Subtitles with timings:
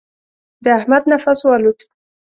[0.63, 1.79] د احمد نفس والوت.